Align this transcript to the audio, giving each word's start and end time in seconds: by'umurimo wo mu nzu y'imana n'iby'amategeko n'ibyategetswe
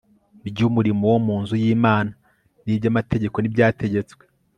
by'umurimo 0.47 1.03
wo 1.11 1.19
mu 1.25 1.35
nzu 1.41 1.55
y'imana 1.63 2.11
n'iby'amategeko 2.63 3.35
n'ibyategetswe 3.39 4.23